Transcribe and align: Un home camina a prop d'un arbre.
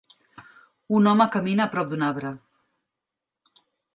Un 0.99 1.09
home 1.11 1.27
camina 1.35 1.67
a 1.67 1.71
prop 1.75 1.91
d'un 1.93 2.05
arbre. 2.09 2.33